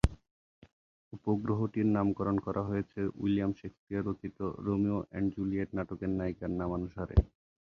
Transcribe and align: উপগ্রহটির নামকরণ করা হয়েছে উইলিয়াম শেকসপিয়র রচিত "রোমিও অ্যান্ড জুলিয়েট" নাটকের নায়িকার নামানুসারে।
উপগ্রহটির 1.13 1.87
নামকরণ 1.95 2.37
করা 2.45 2.61
হয়েছে 2.69 2.99
উইলিয়াম 3.15 3.51
শেকসপিয়র 3.59 4.07
রচিত 4.09 4.37
"রোমিও 4.65 4.97
অ্যান্ড 5.03 5.27
জুলিয়েট" 5.35 5.69
নাটকের 5.77 6.11
নায়িকার 6.19 6.51
নামানুসারে। 6.59 7.15